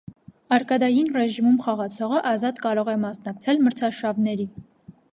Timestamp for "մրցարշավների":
3.67-4.53